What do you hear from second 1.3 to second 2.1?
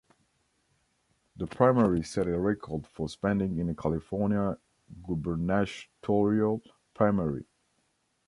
The primary